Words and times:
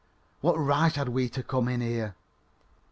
What 0.39 0.55
right 0.55 0.95
had 0.95 1.09
we 1.09 1.29
to 1.29 1.43
come 1.43 1.67
in 1.67 1.81
here?" 1.81 2.15